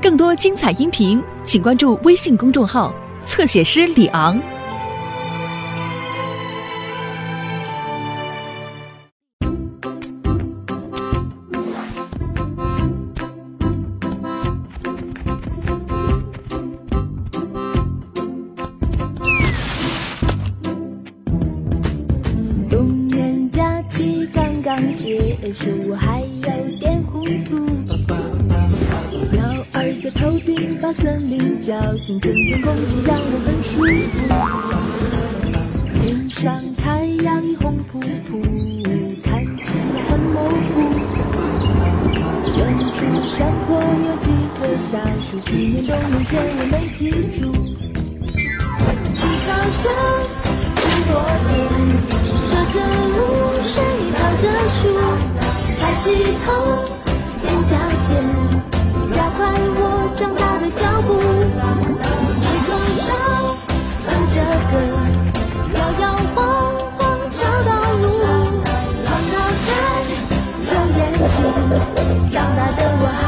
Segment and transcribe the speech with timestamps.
[0.00, 2.92] 更多精彩音频，请关注微信公众号
[3.24, 4.40] “侧写师李昂”。
[22.68, 25.94] 冬年假期刚刚结束，
[32.02, 33.70] 林叫醒，春天空气让我很舒
[34.10, 34.18] 服。
[36.00, 38.42] 天上太阳已红扑扑，
[39.22, 39.30] 看
[39.62, 40.74] 起来很模糊。
[42.58, 42.60] 远
[42.92, 47.00] 处山坡有几棵小树，去年冬眠前我没记
[47.38, 47.40] 住。
[49.14, 49.82] 青草香，
[50.74, 51.10] 很多
[51.46, 51.54] 人。
[52.50, 52.76] 隔着
[53.14, 53.16] 露
[53.62, 53.74] 水，
[54.16, 54.80] 靠着树，
[55.78, 56.04] 抬起
[56.44, 56.48] 头，
[64.32, 64.72] 哼着歌，
[65.74, 66.02] 摇摇
[66.34, 66.36] 晃
[66.96, 68.04] 晃找到路。
[69.04, 69.34] 放得
[69.66, 69.70] 开，
[70.72, 71.36] 有眼睛，
[72.32, 73.22] 长大的我还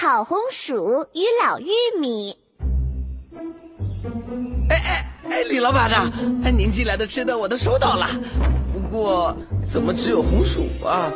[0.00, 1.66] 烤红薯与老玉
[2.00, 2.38] 米。
[4.70, 6.08] 哎哎哎，李老板呐，
[6.44, 8.08] 哎您寄来的吃的我都收到了，
[8.72, 9.36] 不过
[9.68, 11.10] 怎么只有红薯啊？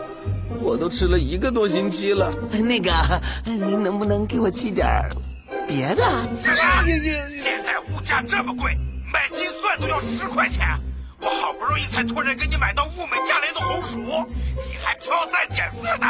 [0.61, 2.33] 我都吃了一个多星期了。
[2.51, 2.91] 那个，
[3.45, 5.09] 您能不能给我寄点儿
[5.65, 6.03] 别的？
[6.43, 8.77] 现在物价这么贵，
[9.13, 10.67] 买斤蒜都要十块钱。
[11.21, 16.07] 我好不容易才托人给你买到物美价廉的红薯，你还挑三拣四的。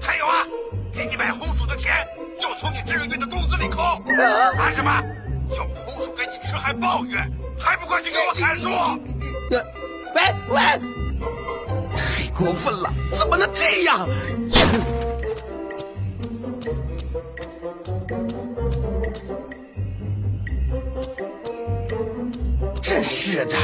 [0.00, 1.92] 还有啊，给你买红薯的钱
[2.38, 3.82] 就从你这个月的工资里扣。
[3.82, 5.02] 啊什么？
[5.50, 8.68] 有红薯给你吃还抱怨，还不快去给我砍树？
[10.14, 10.60] 喂喂，
[11.94, 14.08] 太过分了，怎么能这样？
[22.80, 23.56] 真是的，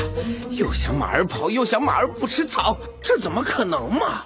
[0.50, 4.24] 又想马儿跑，又想马儿不吃草，这怎么可能嘛？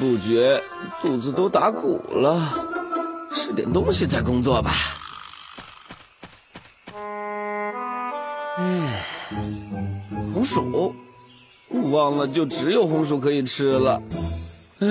[0.00, 0.58] 不觉，
[1.02, 2.40] 肚子都打鼓了，
[3.30, 4.72] 吃点东西再工作吧。
[8.56, 9.04] 哎，
[10.32, 10.94] 红薯，
[11.92, 14.00] 忘了就只有红薯可以吃了。
[14.80, 14.88] 唉。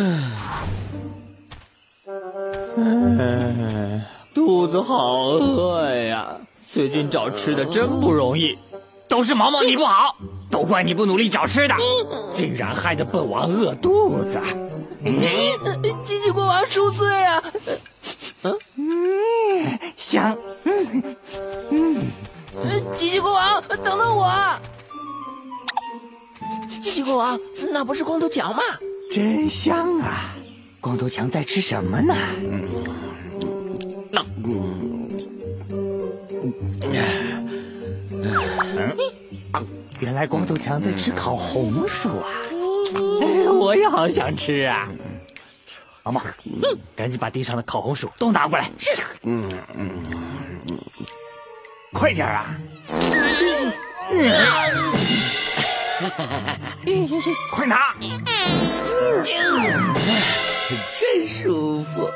[2.78, 6.38] 唉，肚子好饿呀！
[6.68, 8.56] 最近找吃的真不容易，
[9.08, 10.16] 都是毛毛你不好，
[10.52, 11.76] 都怪你不努力找吃的，
[12.30, 14.40] 竟然害得本王饿肚子。
[16.04, 17.42] 机器国王恕罪啊！
[18.44, 18.54] 嗯，
[19.96, 20.38] 香。
[20.66, 21.16] 嗯
[21.72, 21.96] 嗯，
[22.98, 24.30] 机器国王，等等我！
[26.82, 27.40] 机器国王，
[27.72, 28.62] 那不是光头强吗？
[29.12, 30.36] 真香啊！
[30.82, 32.14] 光头强在吃什么呢？
[32.44, 32.68] 嗯，
[40.02, 42.30] 原来光头强在吃烤红薯啊！
[43.70, 44.90] 我也好想吃啊！
[46.02, 46.20] 毛毛，
[46.96, 48.68] 赶紧把地上的烤红薯都拿过来。
[49.22, 50.04] 嗯嗯
[50.66, 50.80] 嗯，
[51.94, 52.60] 快点啊！
[57.52, 57.94] 快拿！
[60.96, 62.10] 真舒服。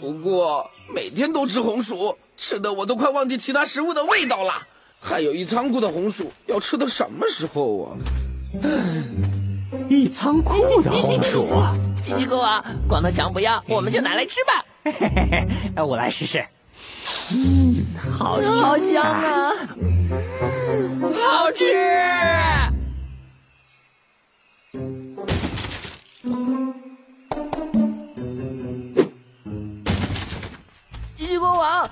[0.00, 4.68] 不过每天都吃红薯，吃的我都快忘记其他食物的味道了。
[5.00, 7.98] 还有一仓库的红薯，要吃到什么时候啊？
[9.88, 11.46] 一仓库的红薯，
[12.02, 14.64] 机器国王，光头强不要，我们就拿来吃吧。
[14.84, 15.46] 嘿嘿
[15.76, 16.44] 嘿，我来试试。
[17.30, 19.52] 嗯，好香，好香啊！
[21.14, 21.64] 好吃。
[31.16, 31.88] 机器国王，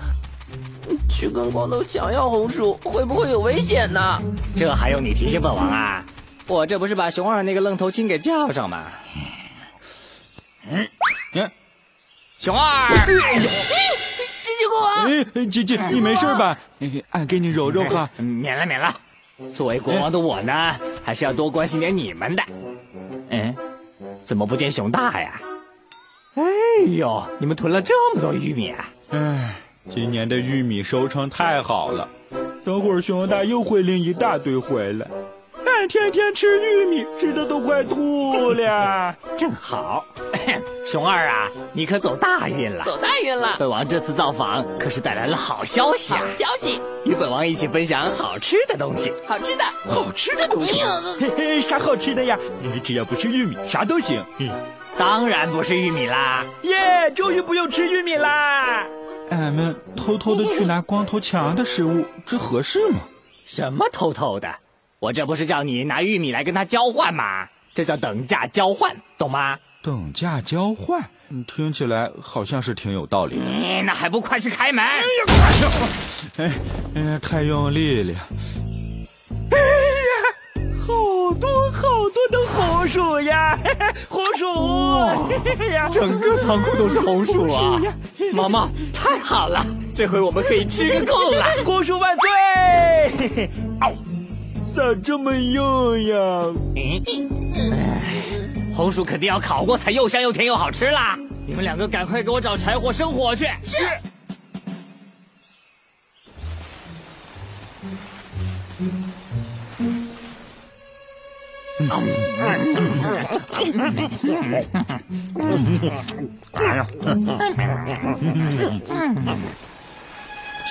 [1.09, 4.21] 去跟光头强要红薯，会不会有危险呢？
[4.55, 6.03] 这还用你提醒本王啊？
[6.47, 8.85] 我这不是把熊二那个愣头青给叫上吗？
[10.69, 10.87] 嗯
[11.35, 11.51] 嗯，
[12.37, 13.13] 熊二，吉
[14.43, 15.05] 吉国王，
[15.35, 16.57] 哎，姐姐，你没事吧？
[17.11, 18.09] 俺给你揉揉哈。
[18.17, 18.95] 免了免了。
[19.53, 22.43] 作为国王的我呢，还是要多关心点你们的。
[23.29, 23.55] 嗯，
[24.23, 25.41] 怎么不见熊大呀？
[26.35, 26.43] 哎
[26.97, 28.85] 呦，你们囤了这么多玉米啊！
[29.09, 29.55] 唉，
[29.89, 32.07] 今年的玉米收成太好了，
[32.65, 35.07] 等会儿熊大又会拎一大堆回来。
[35.83, 39.13] 俺天天吃玉米，吃的都快吐了。
[39.37, 40.05] 正好，
[40.85, 42.85] 熊二啊，你可走大运了！
[42.85, 43.57] 走大运了！
[43.59, 46.21] 本王这次造访可是带来了好消息啊！
[46.39, 49.11] 消息，与本王一起分享好吃的东西。
[49.27, 50.81] 好吃的，好吃的东西，
[51.19, 52.39] 嘿嘿， 啥好吃的呀？
[52.81, 54.23] 只要不是玉米，啥都行。
[54.97, 56.45] 当然不是玉米啦！
[56.61, 58.87] 耶，终于不用吃玉米啦！
[59.31, 62.99] 俺们偷偷的去拿光头强的食物，这合适吗？
[63.43, 64.47] 什么偷偷的？
[65.03, 67.45] 我这不是叫你拿玉米来跟他交换吗？
[67.75, 69.59] 这叫等价交换，懂吗？
[69.81, 71.03] 等价交换，
[71.45, 73.83] 听起来好像是挺有道理的。
[73.83, 74.81] 那还不快去开门！
[74.85, 75.73] 哎呀，
[76.37, 76.51] 哎
[76.95, 78.13] 哎，太用力了！
[79.51, 83.59] 哎呀，好多好多的红薯呀！
[84.07, 84.45] 红薯，
[85.73, 87.77] 呀，整个仓库都是红薯啊！
[88.31, 91.43] 毛毛，太好了，这回我们可以吃个够了！
[91.65, 93.49] 红薯万岁！
[94.75, 96.43] 咋这么硬呀？
[98.75, 101.17] 红薯肯定要烤过才又香又甜又好吃啦！
[101.45, 103.45] 你们两个赶快给我找柴火生火去。
[103.65, 103.77] 是。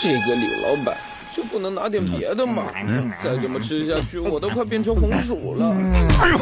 [0.03, 0.97] 这个李老板。
[1.35, 2.67] 就不能拿点别的吗？
[3.25, 5.75] 再这么吃下去，我都快变成红薯了。
[6.21, 6.39] 哎呦！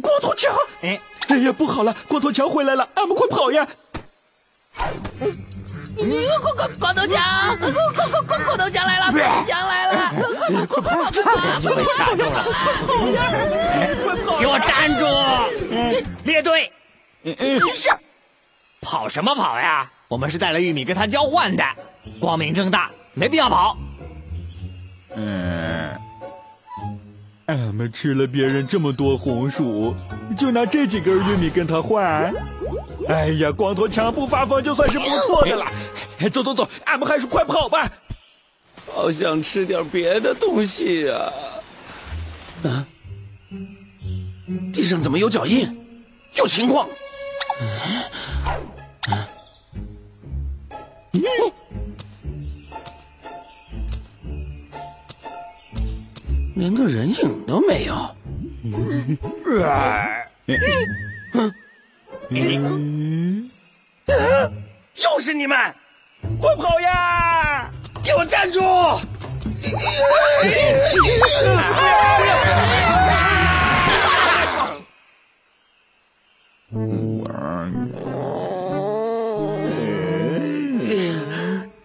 [0.00, 0.52] 光头强！
[0.82, 3.68] 哎，哎呀，不好了，光头强回来了，俺们快跑呀！
[5.96, 10.12] 光光光头强，光光光光头强来了，光头强来了！
[10.66, 11.10] 快快跑！
[11.10, 12.44] 差点被卡住了！
[14.38, 15.04] 给我站住！
[16.24, 16.72] 列队！
[17.72, 17.88] 是。
[18.80, 19.90] 跑什么跑呀？
[20.08, 21.64] 我们是带了玉米跟他交换的，
[22.20, 23.76] 光明正大，没必要跑。
[25.14, 25.94] 嗯，
[27.52, 29.94] 俺们吃了别人这么多红薯，
[30.36, 32.32] 就拿这几根玉米跟他换。
[33.08, 35.66] 哎呀，光头强不发疯就算是不错的了。
[36.30, 37.90] 走走走，俺们还是快跑吧。
[38.94, 41.32] 好想吃点别的东西呀！
[42.64, 42.86] 啊，
[44.72, 45.68] 地上怎么有脚印？
[46.34, 46.88] 有情况！
[56.54, 57.94] 连个人影都没有。
[58.64, 59.18] 嗯，
[64.96, 65.56] 又是你们！
[66.40, 67.70] 快跑呀！
[68.02, 68.60] 给我站住！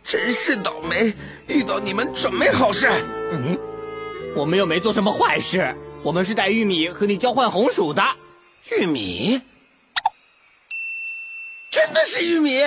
[0.03, 1.13] 真是倒霉，
[1.47, 2.87] 遇到你们准没好事。
[3.33, 3.57] 嗯，
[4.35, 8.03] 我们又没做什么坏事，我们是带玉米和你交换红薯的。
[8.71, 9.41] 玉米？
[11.69, 12.62] 真的是玉米，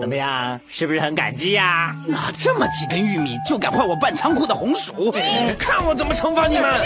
[0.00, 0.60] 怎么样？
[0.68, 1.96] 是不是很感激呀？
[2.06, 5.12] 拿这么几根玉米就敢换我半仓库的红薯，
[5.58, 6.80] 看我怎么惩罚你们！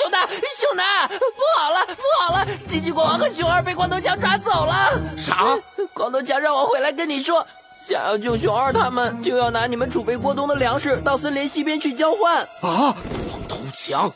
[0.00, 1.16] 熊大，熊大，不
[1.56, 2.46] 好了，不好了！
[2.66, 5.00] 吉吉国王和熊二被光头强抓走了。
[5.16, 5.56] 啥？
[5.94, 7.46] 光头强让我回来跟你说，
[7.88, 12.42] 想要救熊二他们，就要拿你们储备过冬的粮食到森林西边去交换。
[12.62, 12.94] 啊！
[13.26, 14.12] 光头强，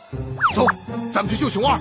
[0.55, 0.67] 走。
[1.13, 1.81] 咱们去救熊二。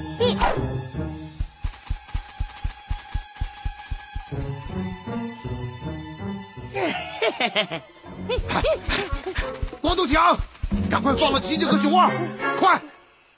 [9.82, 10.36] 光头强，
[10.90, 12.10] 赶快放了吉吉和熊二，
[12.58, 12.82] 快！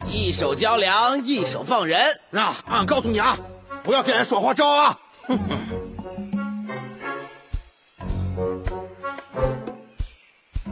[0.08, 2.00] 一手交粮，一手放人。
[2.32, 3.38] 啊，俺告诉你啊，
[3.84, 4.98] 不要跟俺耍花招啊！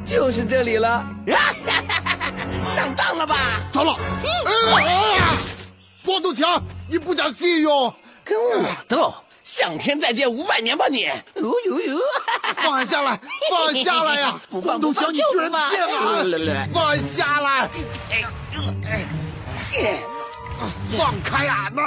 [0.05, 1.05] 就是这里了。
[2.75, 3.62] 上当了吧？
[3.72, 3.95] 糟了！
[6.05, 7.93] 光头强，你不讲信用，
[8.24, 11.07] 跟我斗，向天再借五百年吧你！
[11.07, 11.98] 哦呦呦！
[12.57, 13.19] 放下来，
[13.50, 14.39] 放下来呀！
[14.62, 16.69] 光头强，你居然骗俺！
[16.74, 17.69] 放下来！
[20.98, 21.81] 放开俺呐！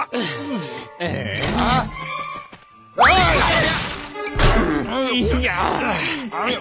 [1.59, 1.87] 啊！
[2.99, 3.05] 哎
[3.65, 3.73] 呀，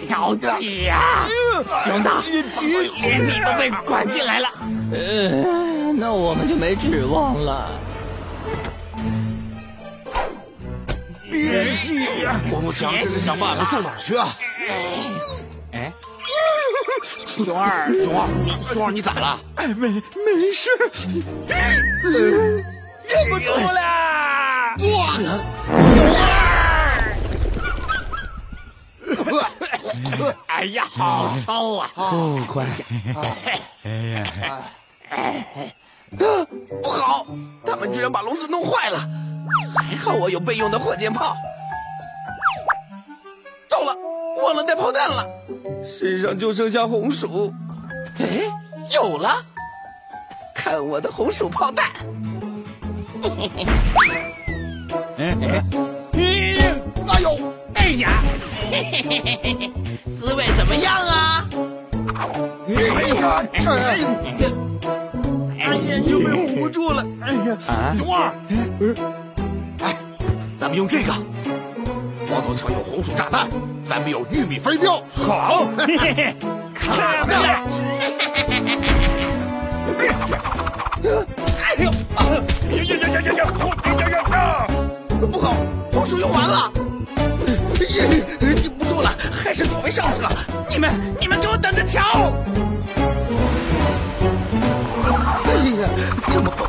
[0.10, 1.27] 着急呀！
[1.84, 2.22] 熊大，
[3.01, 4.50] 连你都被管进来了，
[4.91, 7.72] 呃，那我们就没指望了。
[11.29, 14.36] 别急呀，光头强这是想把俺们送哪儿去啊？
[15.74, 15.91] 哎
[17.25, 18.27] 熊二，熊二，
[18.74, 19.39] 熊二，你咋了？
[19.55, 20.01] 哎，没没
[20.53, 20.70] 事，
[21.48, 23.82] 忍不住了。
[24.98, 26.35] 哇！
[30.47, 31.89] 哎呀，好臭啊！
[31.95, 32.65] 不快！
[33.83, 34.25] 哎呀，
[36.81, 37.25] 不好，
[37.65, 38.99] 他们居然把笼子弄坏了，
[39.75, 41.35] 还好我有备用的火箭炮。
[43.69, 43.95] 糟了，
[44.43, 45.27] 忘了带炮弹了，
[45.83, 47.53] 身上就剩下红薯。
[48.19, 48.49] 哎，
[48.93, 49.43] 有了，
[50.53, 51.87] 看我的红薯炮弹！
[53.21, 53.65] 嘿嘿嘿，
[55.17, 55.63] 哎哎，
[57.07, 58.23] 哎呦，哎呀，
[58.71, 59.71] 嘿嘿嘿嘿嘿
[63.95, 64.07] 哎呀，
[65.57, 67.01] 哎呀，又被糊住了。
[67.21, 68.29] 哎呀，啊，熊二，
[69.81, 69.95] 哎，
[70.59, 71.13] 咱们用这个。
[72.27, 73.47] 光头强有红薯炸弹，
[73.85, 75.01] 咱们有玉米飞镖。
[75.13, 76.35] 好，嘿嘿嘿，
[76.73, 77.63] 看不了。
[81.63, 83.43] 哎呦，呀呀呀呀呀呀呀！
[83.95, 84.67] 呀呀呀！
[85.31, 85.55] 不好，
[85.93, 86.69] 红薯用完了，
[87.79, 87.81] 哎
[88.41, 90.27] 顶不住了，还是躲为上策。
[90.69, 92.33] 你们，你们给我等着瞧！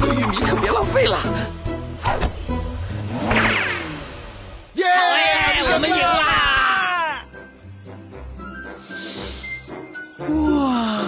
[0.07, 1.19] 这玉米可别浪费了。
[4.75, 4.85] 耶！
[5.65, 7.25] 我们赢啦！
[10.55, 11.03] 哇，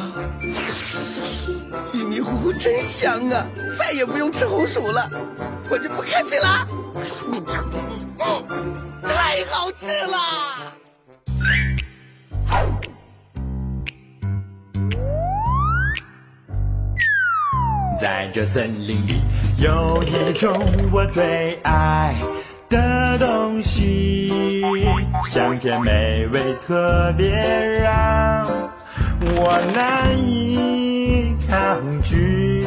[1.92, 3.46] 玉米糊糊真香啊！
[3.78, 5.08] 再也不用吃红薯了，
[5.70, 6.66] 我就不客气了。
[7.30, 10.18] 嗯，太好吃了！
[18.00, 19.20] 在这森林里
[19.58, 20.56] 有一种
[20.92, 22.14] 我最爱
[22.68, 24.62] 的东西，
[25.26, 27.28] 香甜美味，特别
[27.82, 28.46] 让
[29.20, 32.64] 我难以抗拒。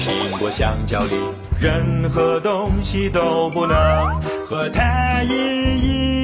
[0.00, 1.14] 苹果、香蕉里
[1.58, 3.76] 任何东西都不能
[4.46, 5.32] 和它一
[5.78, 6.21] 一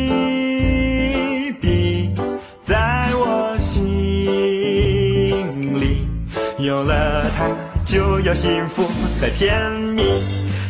[6.59, 7.47] 有了它，
[7.85, 8.83] 就有幸福
[9.21, 10.03] 和甜蜜。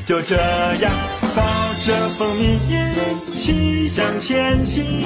[0.05, 0.93] 就这样
[1.35, 1.43] 抱
[1.83, 5.03] 着蜂蜜一起向前行，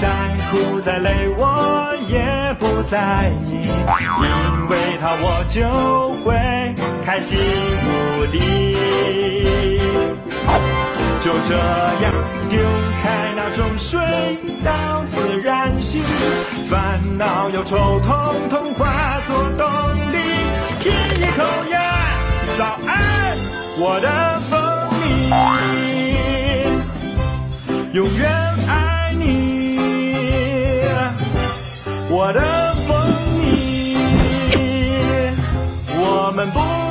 [0.00, 0.08] 再
[0.50, 6.34] 苦再累我也不在意，因为它我就会
[7.04, 7.38] 开心
[7.84, 8.76] 无敌。
[11.20, 12.12] 就这样
[12.50, 12.60] 丢
[13.02, 14.00] 开那种水
[14.62, 16.02] 到自然醒，
[16.68, 19.66] 烦恼忧愁统统化作动
[20.84, 20.90] 吸。
[20.90, 21.80] 一口呀，
[22.58, 23.38] 早安，
[23.78, 24.08] 我的
[24.50, 24.60] 蜂
[25.00, 25.06] 蜜，
[27.94, 28.30] 永远
[28.68, 29.78] 爱你，
[32.10, 32.94] 我的蜂
[33.40, 33.96] 蜜，
[35.96, 36.83] 我们不。